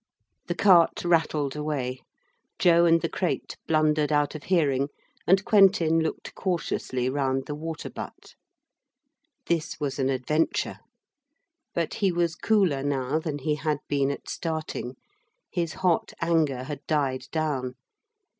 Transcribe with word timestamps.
The 0.47 0.55
cart 0.55 1.05
rattled 1.05 1.55
away. 1.55 1.99
Joe 2.57 2.85
and 2.85 3.01
the 3.01 3.07
crate 3.07 3.55
blundered 3.67 4.11
out 4.11 4.33
of 4.33 4.45
hearing, 4.45 4.87
and 5.27 5.45
Quentin 5.45 5.99
looked 5.99 6.33
cautiously 6.33 7.07
round 7.07 7.45
the 7.45 7.53
water 7.53 7.87
butt. 7.91 8.33
This 9.45 9.79
was 9.79 9.99
an 9.99 10.09
adventure. 10.09 10.79
But 11.75 11.93
he 12.01 12.11
was 12.11 12.33
cooler 12.33 12.81
now 12.81 13.19
than 13.19 13.37
he 13.37 13.53
had 13.53 13.77
been 13.87 14.09
at 14.09 14.27
starting 14.27 14.95
his 15.51 15.73
hot 15.85 16.13
anger 16.19 16.63
had 16.63 16.81
died 16.87 17.27
down. 17.31 17.75